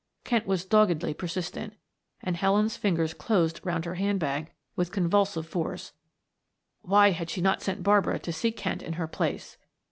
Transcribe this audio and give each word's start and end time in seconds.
Kent 0.23 0.47
was 0.47 0.65
doggedly 0.65 1.13
persistent, 1.13 1.75
and 2.23 2.35
Helen's 2.35 2.75
fingers 2.75 3.13
closed 3.13 3.63
around 3.63 3.85
her 3.85 3.93
handbag 3.93 4.51
with 4.75 4.91
convulsive 4.91 5.45
force. 5.45 5.93
Why 6.81 7.11
had 7.11 7.29
she 7.29 7.39
not 7.39 7.61
sent 7.61 7.83
Barbara 7.83 8.17
to 8.17 8.33
see 8.33 8.51
Kent 8.51 8.81
in 8.81 8.93
her 8.93 9.07
place? 9.07 9.57